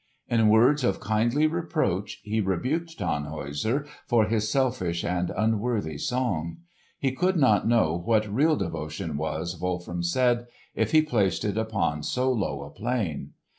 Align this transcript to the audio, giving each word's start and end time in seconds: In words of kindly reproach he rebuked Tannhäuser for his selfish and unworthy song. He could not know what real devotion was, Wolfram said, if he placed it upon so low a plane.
In 0.27 0.49
words 0.49 0.83
of 0.83 0.99
kindly 0.99 1.45
reproach 1.45 2.21
he 2.23 2.41
rebuked 2.41 2.97
Tannhäuser 2.97 3.85
for 4.07 4.25
his 4.25 4.49
selfish 4.49 5.03
and 5.05 5.29
unworthy 5.37 5.99
song. 5.99 6.57
He 6.97 7.11
could 7.11 7.35
not 7.37 7.67
know 7.67 8.01
what 8.03 8.25
real 8.27 8.55
devotion 8.55 9.15
was, 9.15 9.59
Wolfram 9.61 10.01
said, 10.01 10.47
if 10.73 10.91
he 10.91 11.03
placed 11.03 11.45
it 11.45 11.55
upon 11.55 12.01
so 12.01 12.31
low 12.31 12.63
a 12.63 12.71
plane. 12.71 13.33